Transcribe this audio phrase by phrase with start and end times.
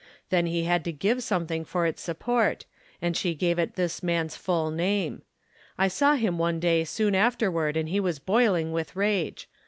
[0.31, 2.65] Then he had to give something for its support,
[3.03, 5.21] and she gave it this man's full name.
[5.77, 9.47] I saw him one day soon after ward and he was boiling with rage.